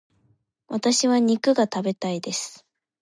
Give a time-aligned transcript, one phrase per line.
[0.67, 2.65] 私は肉が食べたいです。